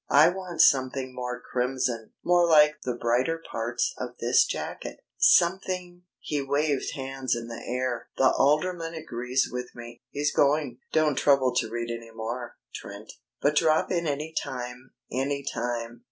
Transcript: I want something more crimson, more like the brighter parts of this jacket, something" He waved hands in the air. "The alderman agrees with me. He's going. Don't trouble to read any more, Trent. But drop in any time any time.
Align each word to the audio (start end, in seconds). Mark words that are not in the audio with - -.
I 0.09 0.29
want 0.29 0.61
something 0.61 1.13
more 1.13 1.39
crimson, 1.39 2.13
more 2.23 2.49
like 2.49 2.81
the 2.81 2.95
brighter 2.95 3.37
parts 3.51 3.93
of 3.99 4.17
this 4.17 4.45
jacket, 4.45 5.01
something" 5.19 6.05
He 6.31 6.41
waved 6.41 6.95
hands 6.95 7.35
in 7.35 7.47
the 7.49 7.63
air. 7.63 8.09
"The 8.17 8.31
alderman 8.35 8.95
agrees 8.95 9.47
with 9.51 9.75
me. 9.75 10.01
He's 10.09 10.33
going. 10.33 10.79
Don't 10.91 11.19
trouble 11.19 11.53
to 11.53 11.69
read 11.69 11.91
any 11.91 12.09
more, 12.09 12.55
Trent. 12.73 13.13
But 13.43 13.55
drop 13.57 13.91
in 13.91 14.07
any 14.07 14.33
time 14.33 14.93
any 15.11 15.43
time. 15.43 15.99